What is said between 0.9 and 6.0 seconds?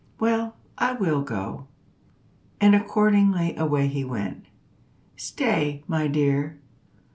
will go," and accordingly away he went. "Stay,